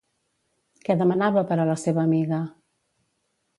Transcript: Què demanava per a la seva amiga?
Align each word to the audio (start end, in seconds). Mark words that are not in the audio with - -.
Què 0.87 0.95
demanava 1.01 1.45
per 1.53 1.59
a 1.65 1.69
la 1.73 1.77
seva 1.83 2.03
amiga? 2.07 2.43